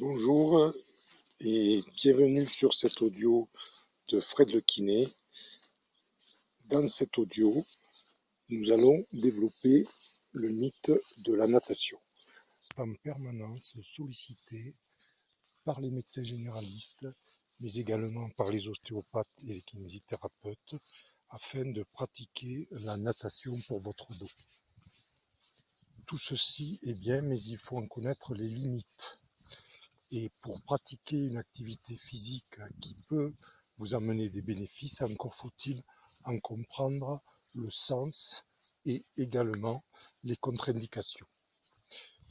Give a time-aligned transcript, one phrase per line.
[0.00, 0.72] Bonjour
[1.40, 3.46] et bienvenue sur cet audio
[4.08, 5.06] de Fred Le Kiné.
[6.64, 7.66] Dans cet audio,
[8.48, 9.86] nous allons développer
[10.30, 11.98] le mythe de la natation.
[12.78, 14.74] En permanence sollicité
[15.64, 17.06] par les médecins généralistes,
[17.60, 20.74] mais également par les ostéopathes et les kinésithérapeutes,
[21.28, 24.30] afin de pratiquer la natation pour votre dos.
[26.06, 29.18] Tout ceci est bien, mais il faut en connaître les limites
[30.12, 33.32] et pour pratiquer une activité physique qui peut
[33.78, 35.82] vous amener des bénéfices, encore faut-il
[36.24, 37.22] en comprendre
[37.54, 38.44] le sens
[38.84, 39.82] et également
[40.22, 41.26] les contre-indications.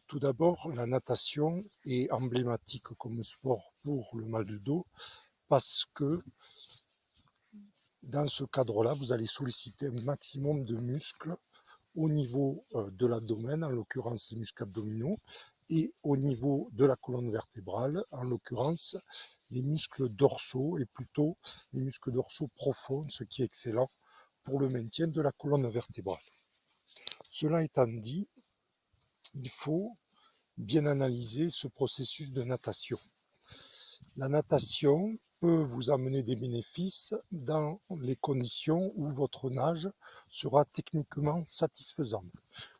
[0.07, 4.85] Tout d'abord, la natation est emblématique comme sport pour le mal de dos
[5.47, 6.21] parce que
[8.03, 11.35] dans ce cadre-là, vous allez solliciter un maximum de muscles
[11.95, 15.19] au niveau euh, de l'abdomen, en l'occurrence les muscles abdominaux,
[15.71, 18.97] et au niveau de la colonne vertébrale, en l'occurrence
[19.51, 21.37] les muscles dorsaux et plutôt
[21.71, 23.89] les muscles dorsaux profonds, ce qui est excellent
[24.43, 26.21] pour le maintien de la colonne vertébrale.
[27.31, 28.27] Cela étant dit,
[29.33, 29.97] il faut
[30.57, 32.99] bien analyser ce processus de natation.
[34.17, 39.89] La natation peut vous amener des bénéfices dans les conditions où votre nage
[40.29, 42.31] sera techniquement satisfaisante.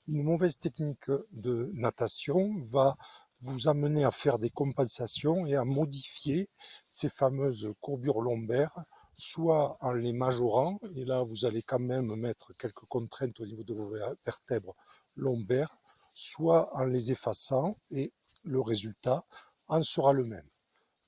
[0.07, 2.97] Une mauvaise technique de natation va
[3.39, 6.49] vous amener à faire des compensations et à modifier
[6.91, 8.77] ces fameuses courbures lombaires,
[9.15, 13.63] soit en les majorant, et là vous allez quand même mettre quelques contraintes au niveau
[13.63, 14.75] de vos vertèbres
[15.15, 15.81] lombaires,
[16.13, 19.25] soit en les effaçant, et le résultat
[19.67, 20.50] en sera le même.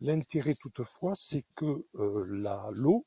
[0.04, 2.26] L'intérêt toutefois, c'est que euh,
[2.74, 3.06] l'eau,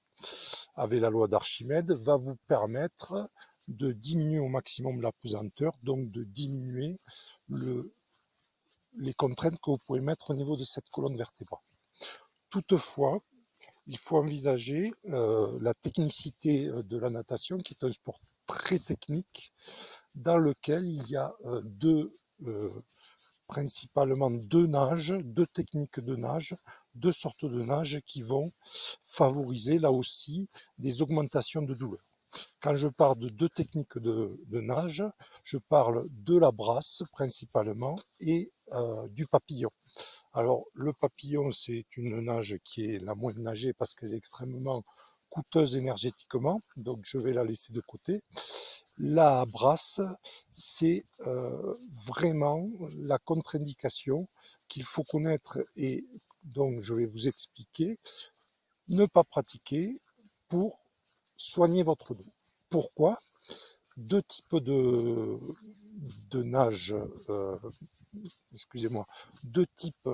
[0.77, 3.31] avec la loi d'Archimède, va vous permettre
[3.69, 6.97] de diminuer au maximum la pesanteur, donc de diminuer
[7.51, 11.61] les contraintes que vous pouvez mettre au niveau de cette colonne vertébrale.
[12.49, 13.21] Toutefois,
[13.87, 18.79] il faut envisager euh, la technicité euh, de la natation, qui est un sport très
[18.79, 19.53] technique,
[20.15, 21.35] dans lequel il y a
[21.65, 22.17] deux
[23.47, 26.57] principalement deux nages, deux techniques de nage,
[26.95, 28.53] deux sortes de nage qui vont
[29.05, 30.49] favoriser là aussi
[30.79, 32.03] des augmentations de douleur.
[32.61, 35.05] Quand je parle de deux techniques de, nage,
[35.45, 39.71] je parle de la brasse principalement et euh, du papillon.
[40.33, 44.83] Alors le papillon, c'est une nage qui est la moins nagée parce qu'elle est extrêmement
[45.31, 48.23] coûteuse énergétiquement, donc je vais la laisser de côté.
[48.99, 50.01] La brasse,
[50.51, 54.27] c'est euh, vraiment la contre-indication
[54.69, 56.07] qu'il faut connaître et
[56.45, 57.99] donc je vais vous expliquer.
[58.89, 60.01] Ne pas pratiquer
[60.49, 60.79] pour
[61.37, 62.33] soigner votre dos.
[62.71, 63.21] Pourquoi?
[63.97, 65.39] Deux types de,
[66.31, 66.95] de nage,
[67.29, 67.59] euh,
[68.53, 69.07] excusez-moi,
[69.43, 70.09] deux types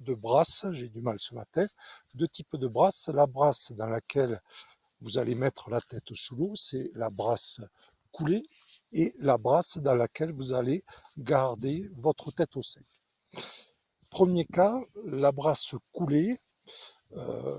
[0.00, 1.66] de brasse, j'ai du mal ce matin,
[2.14, 3.08] deux types de brasse.
[3.08, 4.40] La brasse dans laquelle
[5.04, 7.60] vous allez mettre la tête sous l'eau, c'est la brasse
[8.10, 8.42] coulée
[8.92, 10.82] et la brasse dans laquelle vous allez
[11.18, 12.86] garder votre tête au sec.
[14.08, 16.40] Premier cas, la brasse coulée,
[17.16, 17.58] euh,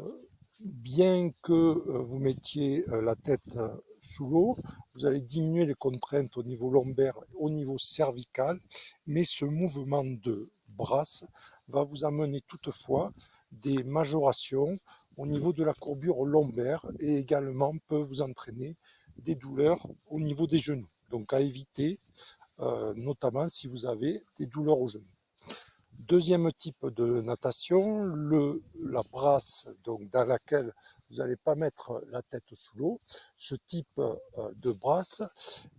[0.59, 3.59] bien que euh, vous mettiez euh, la tête
[4.01, 4.57] sous l'eau,
[4.95, 8.59] vous allez diminuer les contraintes au niveau lombaire, au niveau cervical,
[9.05, 11.23] mais ce mouvement de brasse
[11.67, 13.11] va vous amener toutefois
[13.51, 14.79] des majorations
[15.17, 18.75] au niveau de la courbure lombaire et également peut vous entraîner
[19.17, 20.89] des douleurs au niveau des genoux.
[21.09, 21.99] Donc à éviter,
[22.59, 25.05] euh, notamment si vous avez des douleurs aux genoux.
[25.99, 30.73] Deuxième type de natation, le, la brasse donc dans laquelle
[31.09, 32.99] vous n'allez pas mettre la tête sous l'eau.
[33.37, 34.15] Ce type euh,
[34.57, 35.23] de brasse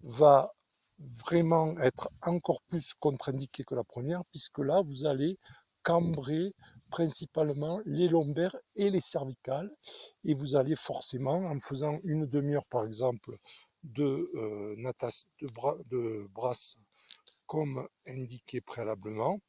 [0.03, 0.55] va
[0.99, 5.39] vraiment être encore plus contre-indiqué que la première, puisque là, vous allez
[5.83, 6.55] cambrer
[6.91, 9.71] principalement les lombaires et les cervicales.
[10.25, 13.37] Et vous allez forcément, en faisant une demi-heure par exemple
[13.83, 14.93] de, euh,
[15.91, 16.77] de brasse
[17.47, 19.41] comme indiqué préalablement,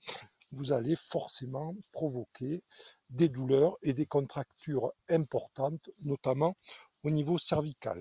[0.52, 2.64] vous allez forcément provoquer
[3.10, 6.56] des douleurs et des contractures importantes, notamment
[7.04, 8.00] au niveau cervical.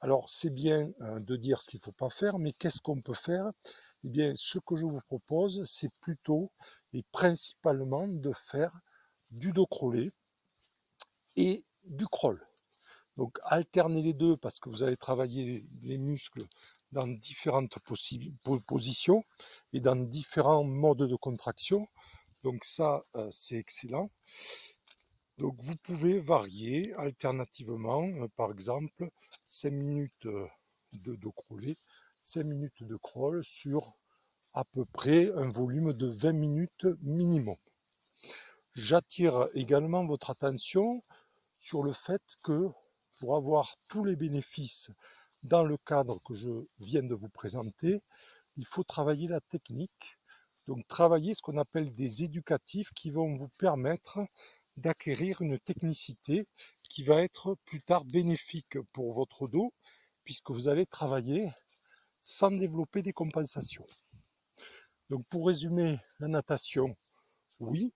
[0.00, 3.00] Alors c'est bien euh, de dire ce qu'il ne faut pas faire, mais qu'est-ce qu'on
[3.00, 3.50] peut faire
[4.04, 6.52] Eh bien, ce que je vous propose, c'est plutôt
[6.92, 8.72] et principalement de faire
[9.30, 10.12] du dos crawlé
[11.36, 12.40] et du crawl.
[13.16, 16.46] Donc alternez les deux parce que vous allez travailler les muscles
[16.92, 17.78] dans différentes
[18.66, 19.24] positions
[19.72, 21.86] et dans différents modes de contraction.
[22.42, 24.10] Donc ça, euh, c'est excellent.
[25.38, 29.08] Donc vous pouvez varier alternativement, euh, par exemple,
[29.46, 30.46] 5 minutes euh,
[30.92, 31.78] de dos crawlé,
[32.24, 33.98] 5 minutes de crawl sur
[34.54, 37.58] à peu près un volume de 20 minutes minimum.
[38.72, 41.04] J'attire également votre attention
[41.58, 42.70] sur le fait que
[43.18, 44.90] pour avoir tous les bénéfices
[45.42, 46.48] dans le cadre que je
[46.78, 48.00] viens de vous présenter,
[48.56, 50.18] il faut travailler la technique,
[50.66, 54.20] donc travailler ce qu'on appelle des éducatifs qui vont vous permettre
[54.78, 56.46] d'acquérir une technicité
[56.88, 59.74] qui va être plus tard bénéfique pour votre dos,
[60.24, 61.50] puisque vous allez travailler
[62.24, 63.86] sans développer des compensations.
[65.10, 66.96] Donc pour résumer, la natation,
[67.60, 67.92] oui,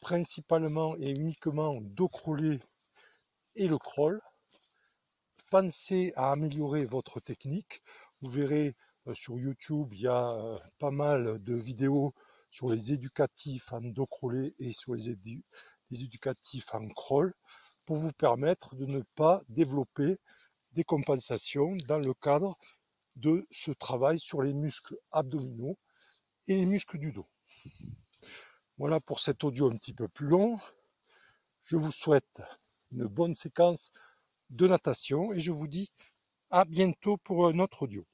[0.00, 2.58] principalement et uniquement dos crawlé
[3.54, 4.20] et le crawl.
[5.52, 7.80] Pensez à améliorer votre technique.
[8.22, 8.74] Vous verrez
[9.06, 12.14] euh, sur YouTube, il y a euh, pas mal de vidéos
[12.50, 15.16] sur les éducatifs en dos crawlé et sur les,
[15.90, 17.32] les éducatifs en crawl
[17.84, 20.18] pour vous permettre de ne pas développer
[20.72, 22.58] des compensations dans le cadre
[23.16, 25.78] de ce travail sur les muscles abdominaux
[26.48, 27.28] et les muscles du dos.
[28.78, 30.58] Voilà pour cet audio un petit peu plus long.
[31.62, 32.42] Je vous souhaite
[32.90, 33.92] une bonne séquence
[34.50, 35.90] de natation et je vous dis
[36.50, 38.04] à bientôt pour un autre audio.